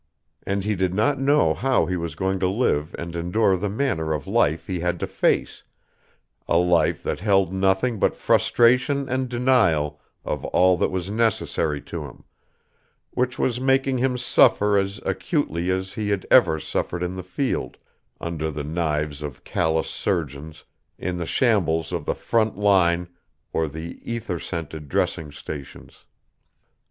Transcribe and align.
And 0.47 0.63
he 0.63 0.73
did 0.73 0.95
not 0.95 1.19
know 1.19 1.53
how 1.53 1.85
he 1.85 1.95
was 1.95 2.15
going 2.15 2.39
to 2.39 2.47
live 2.47 2.95
and 2.97 3.15
endure 3.15 3.55
the 3.55 3.69
manner 3.69 4.13
of 4.13 4.25
life 4.25 4.65
he 4.65 4.79
had 4.79 4.99
to 4.99 5.05
face, 5.05 5.61
a 6.47 6.57
life 6.57 7.03
that 7.03 7.19
held 7.19 7.53
nothing 7.53 7.99
but 7.99 8.15
frustration 8.15 9.07
and 9.07 9.29
denial 9.29 10.01
of 10.25 10.43
all 10.45 10.75
that 10.77 10.89
was 10.89 11.11
necessary 11.11 11.83
to 11.83 12.03
him, 12.05 12.23
which 13.11 13.37
was 13.37 13.59
making 13.61 13.99
him 13.99 14.17
suffer 14.17 14.75
as 14.75 14.99
acutely 15.05 15.69
as 15.69 15.93
he 15.93 16.09
had 16.09 16.25
ever 16.31 16.59
suffered 16.59 17.03
in 17.03 17.15
the 17.15 17.21
field, 17.21 17.77
under 18.19 18.49
the 18.49 18.63
knives 18.63 19.21
of 19.21 19.43
callous 19.43 19.87
surgeons, 19.87 20.63
in 20.97 21.19
the 21.19 21.27
shambles 21.27 21.91
of 21.91 22.05
the 22.05 22.15
front 22.15 22.57
line 22.57 23.07
or 23.53 23.67
the 23.67 23.99
ether 24.03 24.39
scented 24.39 24.89
dressing 24.89 25.31
stations. 25.31 26.05